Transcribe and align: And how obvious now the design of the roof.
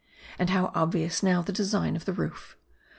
And 0.39 0.49
how 0.49 0.71
obvious 0.73 1.21
now 1.21 1.43
the 1.43 1.51
design 1.53 1.95
of 1.95 2.05
the 2.05 2.13
roof. 2.13 2.57